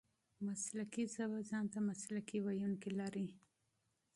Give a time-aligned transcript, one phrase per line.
[0.45, 3.27] مسلکي ژبه ځان ته مسلکي وییونه لري.